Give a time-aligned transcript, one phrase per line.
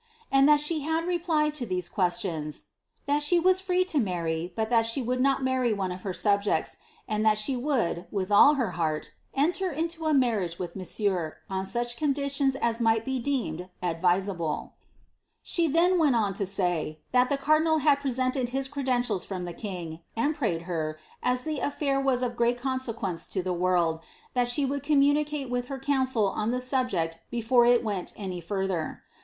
[0.31, 2.63] and that the had replied to these questions, ^
[3.05, 6.11] that she was free to marry, but that ibe would not marry one of her
[6.11, 6.77] subjects,
[7.07, 11.67] and that she would, with all her heart, enter into a marriaee with monsieur, on
[11.67, 14.83] such conditions as might be deemed advisable.' "^
[15.43, 19.45] She then went on to say, that the car diral had presented his credentials from
[19.45, 23.99] the king, and prayed her, as the a&ir was of great consequence to the world,
[24.33, 28.41] that she would communi cate with her council on the subject before it went any
[28.41, 29.03] further.